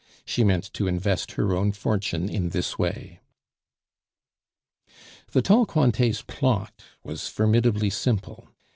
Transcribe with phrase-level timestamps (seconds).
[0.25, 3.19] She meant to invest her own fortune in this way.
[5.31, 8.49] The tall Cointet's plot was formidably simple.